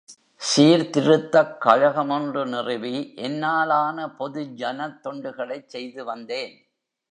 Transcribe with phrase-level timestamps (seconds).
[0.41, 3.13] சீர்திருத்தக் கழகமொன்று நிறுவி
[3.15, 6.55] என்னாலான பொது ஜனத் தொண்டுகளைச் செய்து வந்தேன்.